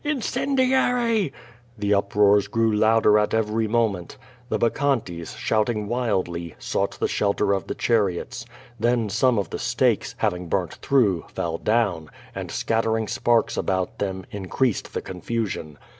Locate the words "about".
13.55-13.99